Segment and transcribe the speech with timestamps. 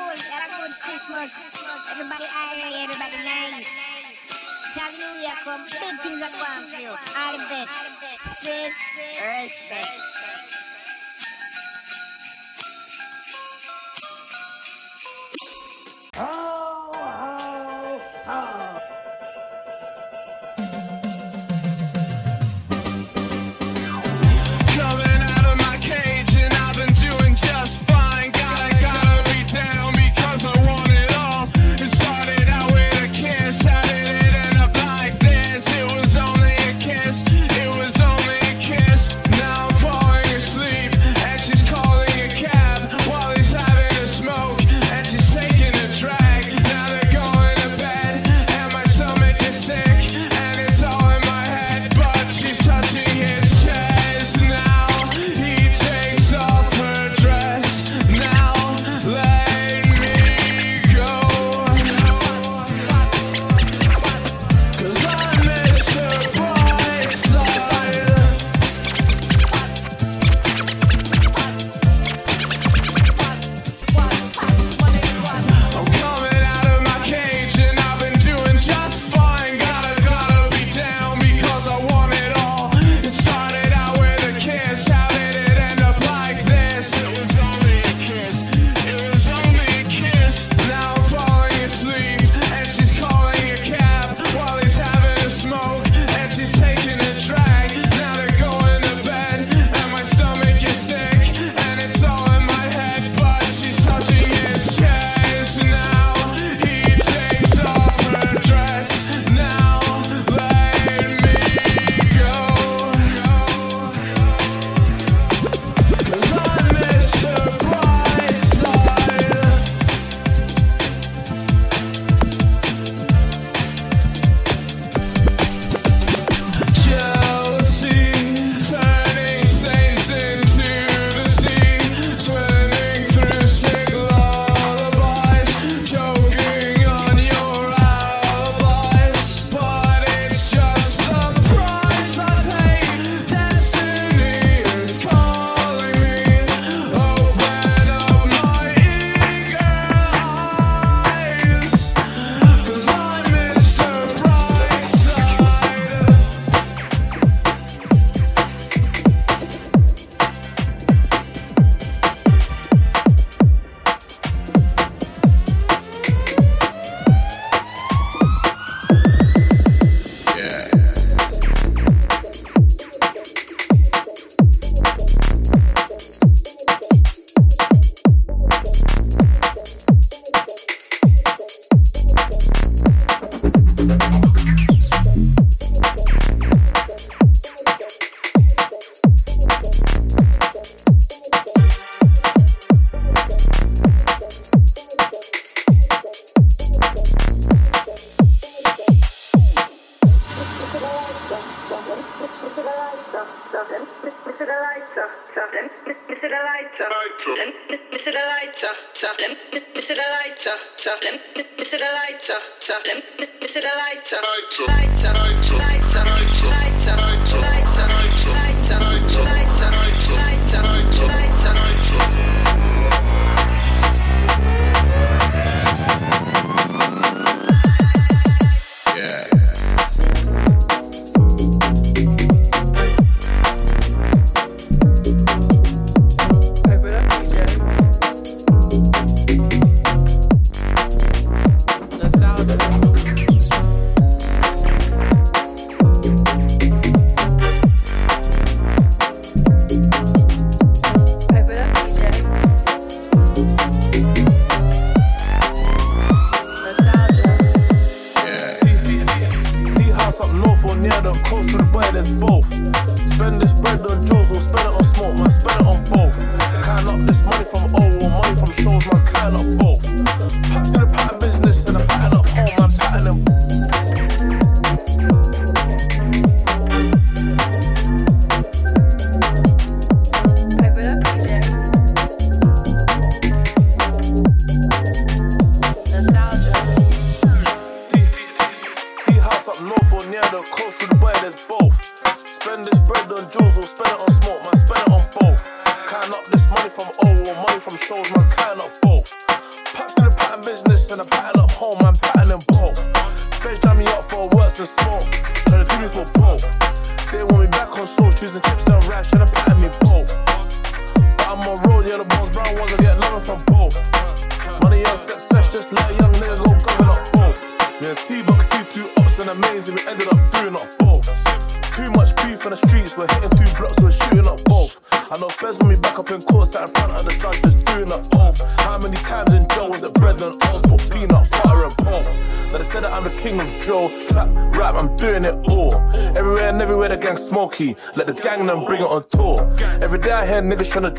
[0.00, 1.30] cool, have Christmas.
[1.92, 3.68] Everybody Irish, everybody nice.
[4.72, 6.92] Hallelujah from big things that come to you.
[6.94, 7.74] All the best.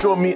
[0.01, 0.33] Draw me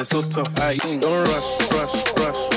[0.00, 0.48] it's so tough.
[0.60, 2.49] I ain't gonna rush, rush, rush.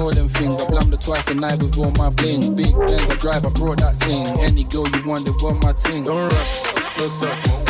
[0.00, 0.58] More them things.
[0.58, 2.56] I blunder twice a night with all my bling.
[2.56, 4.26] Big Benz I drive, I brought that thing.
[4.40, 6.04] Any girl you want, they want my ting.
[6.04, 7.69] Don't rush, look up.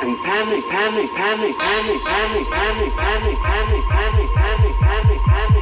[0.00, 5.59] panic, panic, panic, panic, panic, panic, panic, panic, panic, panic, panic, panic.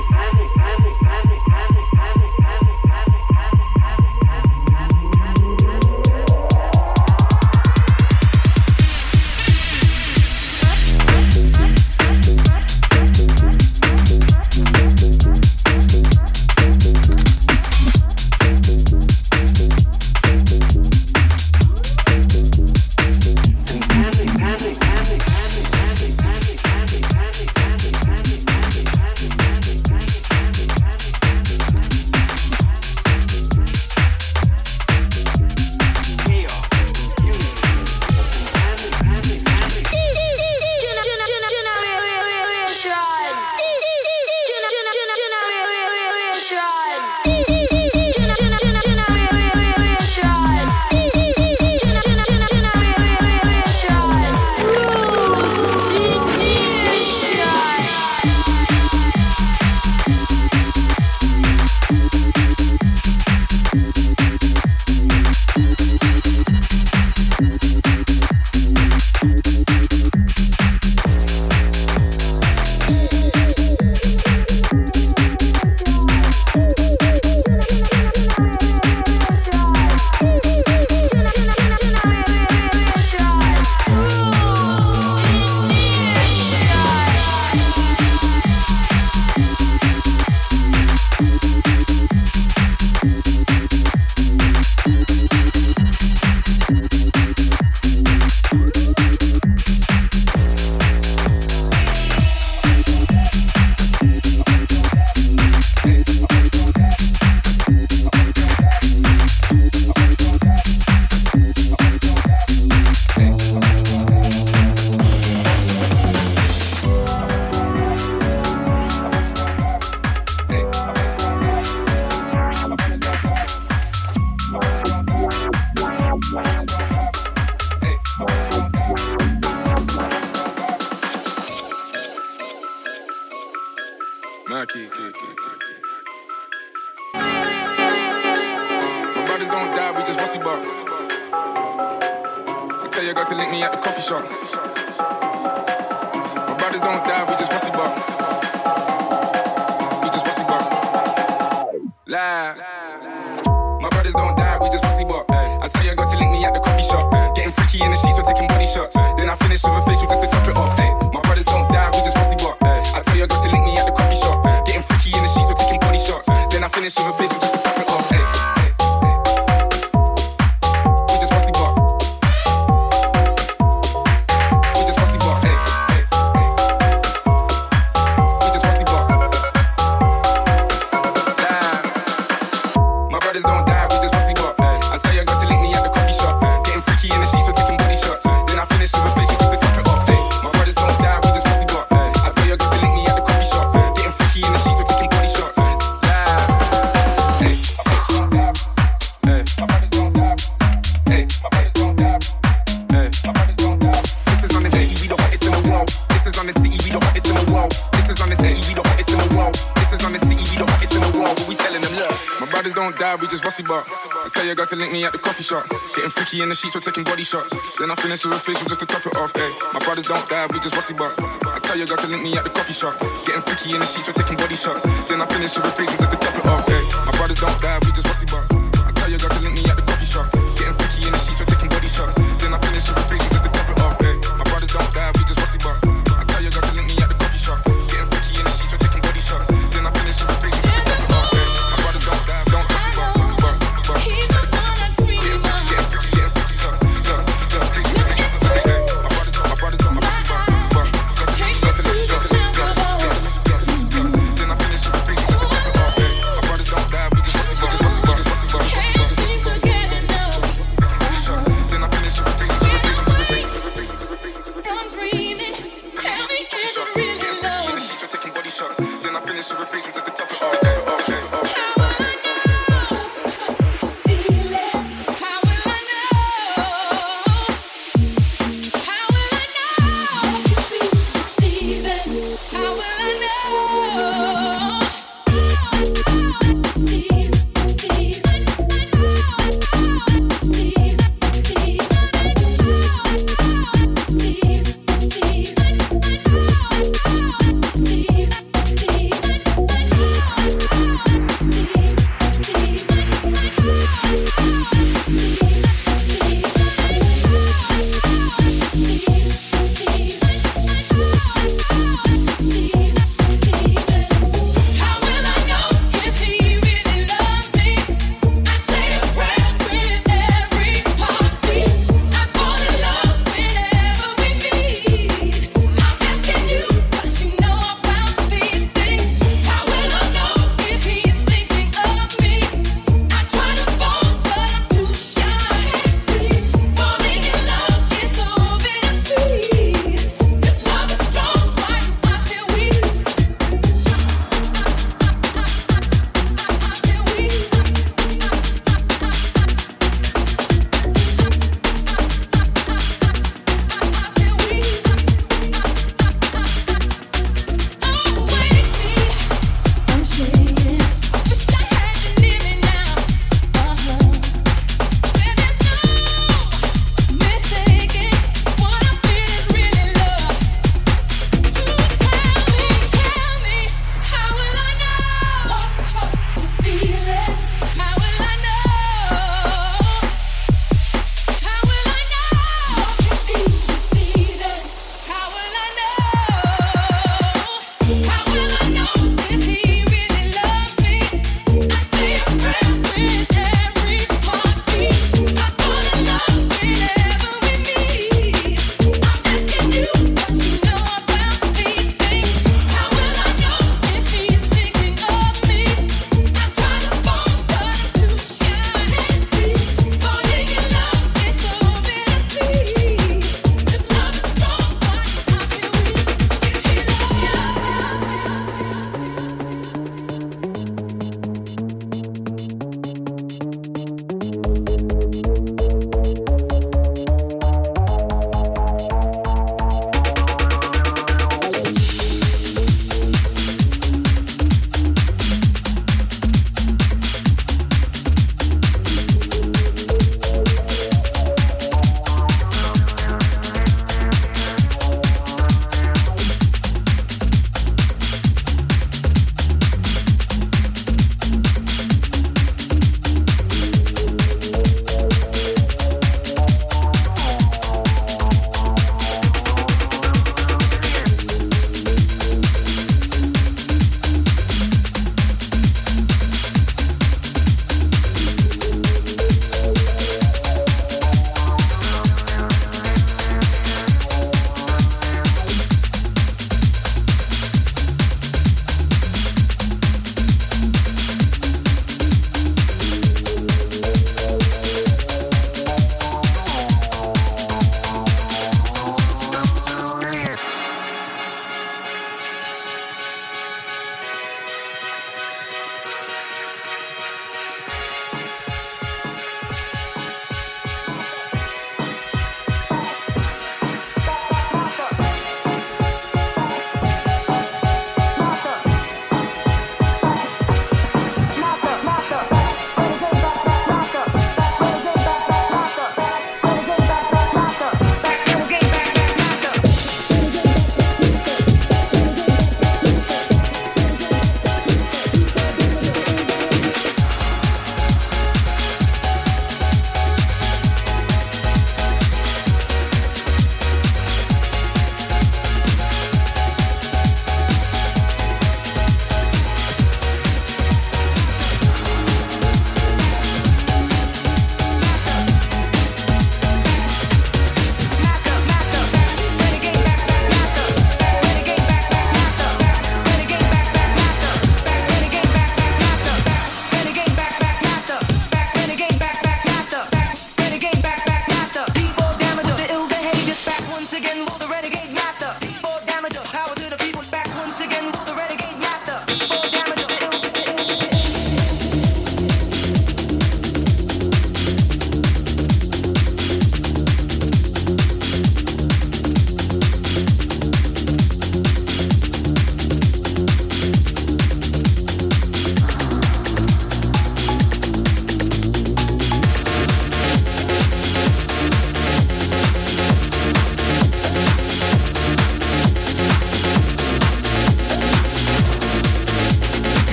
[214.58, 215.62] Girl to link me at the coffee shop.
[215.94, 217.54] Getting freaky in the sheets, we're taking body shots.
[217.78, 219.30] Then I finish with a facial just to top it off.
[219.30, 221.14] Hey, my brothers don't die, we just rusty bar.
[221.46, 222.98] I tell your girl to link me at the coffee shop.
[223.24, 224.82] Getting freaky in the sheets, we're taking body shots.
[225.06, 226.66] Then I finish with a facial just to top it off.
[226.66, 228.47] Hey, my brothers don't die, we just rusty bar.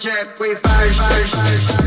[0.00, 1.79] Check, we fire, fire, fire, fire.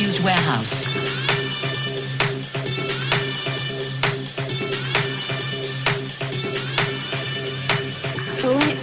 [0.00, 0.86] disused warehouse.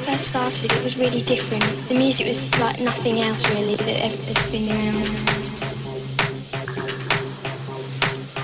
[0.06, 1.64] first started, it was really different.
[1.90, 5.10] The music was like nothing else really that ever has been around.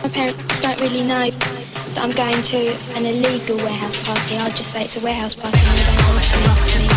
[0.01, 2.57] My parents don't really know that I'm going to
[2.97, 4.37] an illegal warehouse party.
[4.37, 6.92] I'll just say it's a warehouse party and they don't want to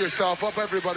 [0.00, 0.89] yourself up, everybody's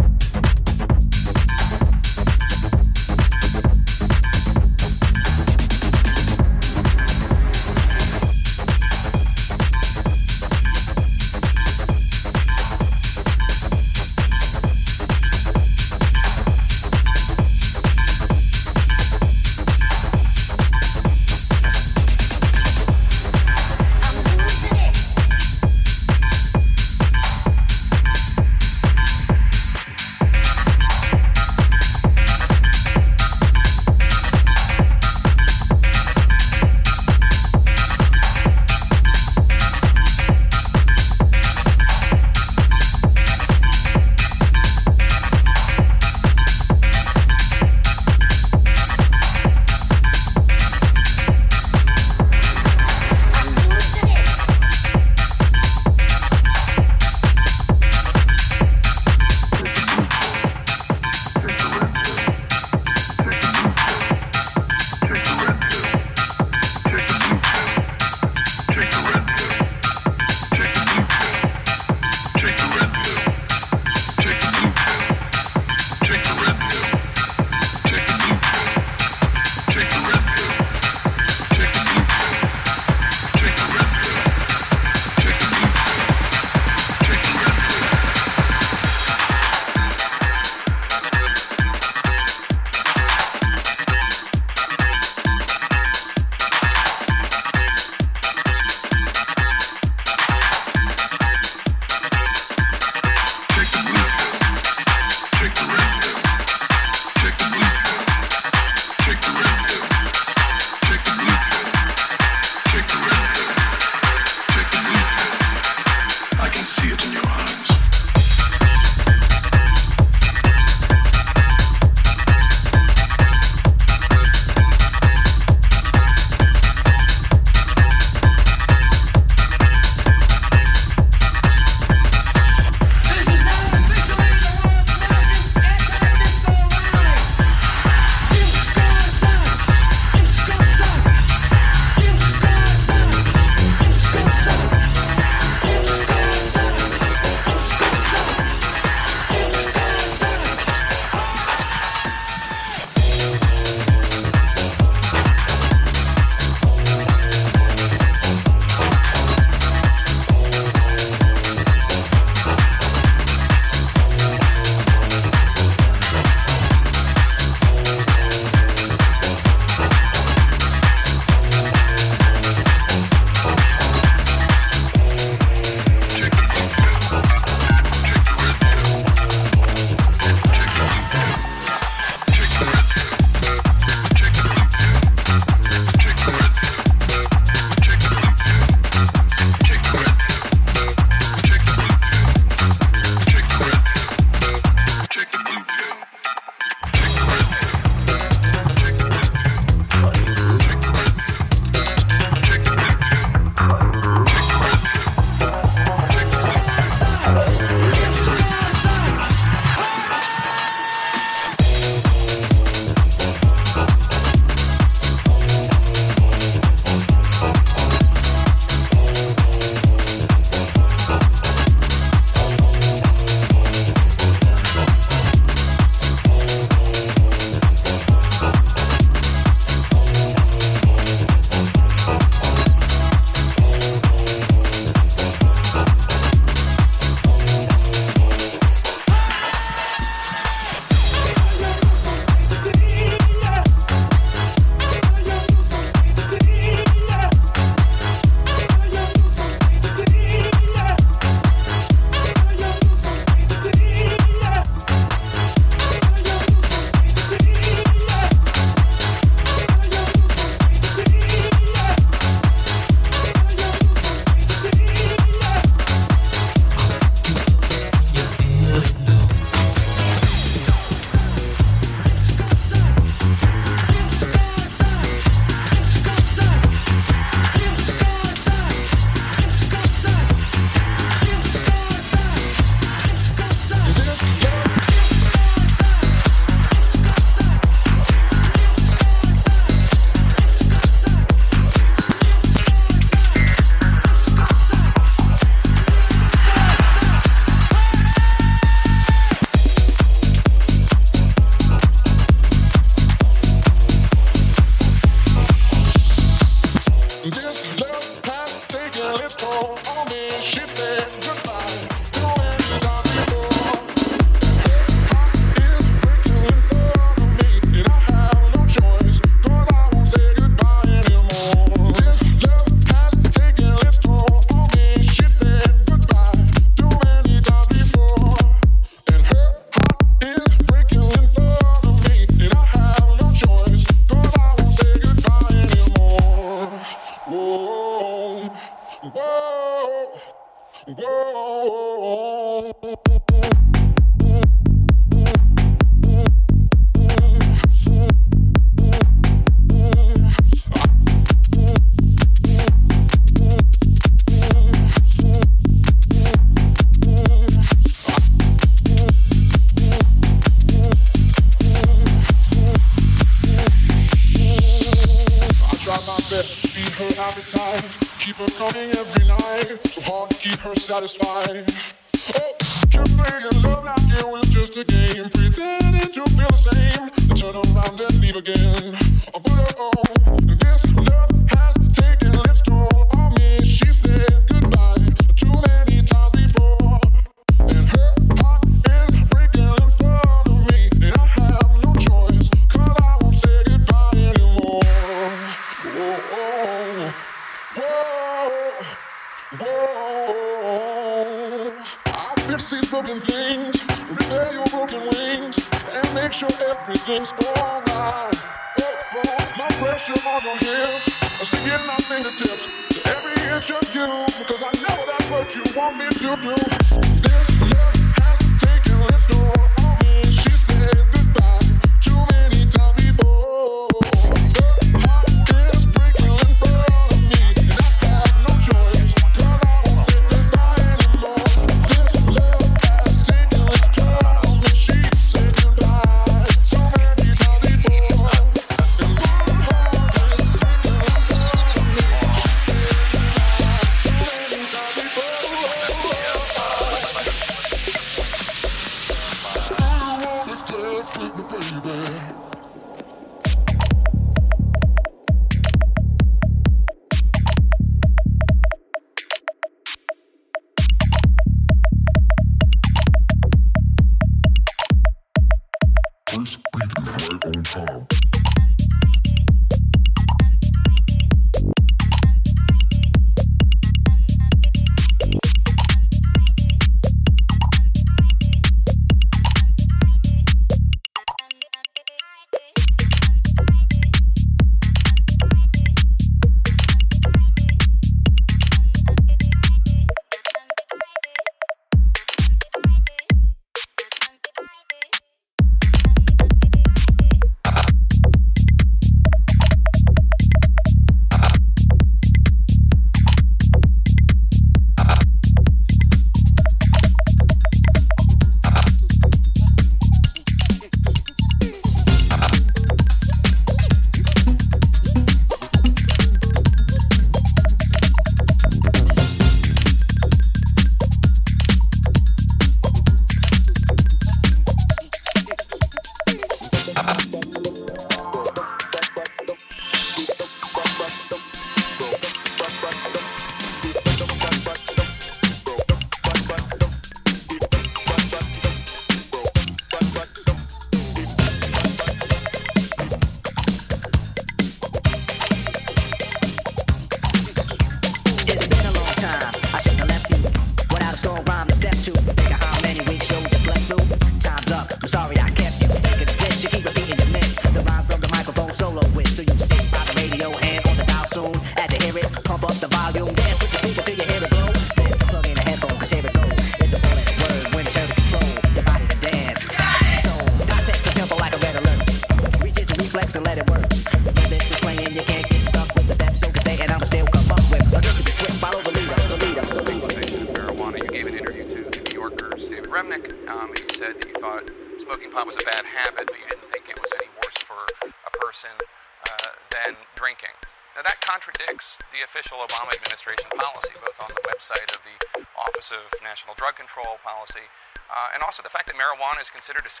[599.71, 600.00] considered a